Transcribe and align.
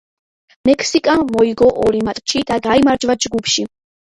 მექსიკამ 0.69 1.21
მოიგო 1.35 1.67
ორი 1.83 2.01
მატჩი 2.09 2.43
და 2.53 2.59
გაიმარჯვა 2.69 3.19
ჯგუფში. 3.29 3.69